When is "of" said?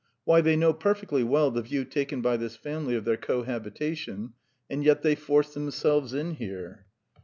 2.95-3.05